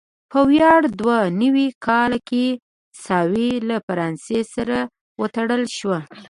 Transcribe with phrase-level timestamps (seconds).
[0.31, 2.45] په ویا دوه نوي کال کې
[3.05, 4.77] ساوې له فرانسې سره
[5.21, 5.99] وتړل شوه.